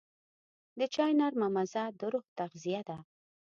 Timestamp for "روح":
2.11-2.25